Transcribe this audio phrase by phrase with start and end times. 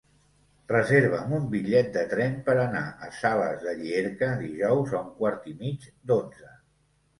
[0.69, 5.49] Reserva'm un bitllet de tren per anar a Sales de Llierca dijous a un quart
[5.55, 6.53] i mig d'onze.